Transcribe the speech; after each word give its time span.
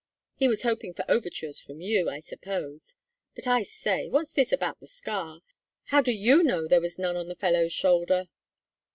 He 0.33 0.47
was 0.47 0.63
hoping 0.63 0.95
for 0.95 1.05
overtures 1.07 1.59
from 1.59 1.79
you, 1.79 2.09
I 2.09 2.21
suppose. 2.21 2.95
But 3.35 3.45
I 3.45 3.61
say, 3.61 4.09
what's 4.09 4.33
this 4.33 4.51
about 4.51 4.79
the 4.79 4.87
scar? 4.87 5.41
How 5.89 6.01
do 6.01 6.11
you 6.11 6.41
know 6.41 6.67
there 6.67 6.81
was 6.81 6.97
none 6.97 7.15
on 7.15 7.27
the 7.27 7.35
fellow's 7.35 7.71
shoulder?" 7.71 8.25